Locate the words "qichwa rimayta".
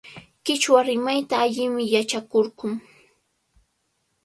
0.45-1.35